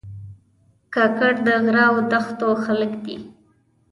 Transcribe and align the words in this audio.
کاکړ 0.93 1.33
د 1.47 1.49
غره 1.63 1.85
او 1.89 1.95
دښتو 2.11 2.49
خلک 2.63 2.91
دي. 3.05 3.17